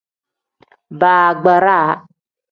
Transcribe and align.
Baagbara. 0.99 1.77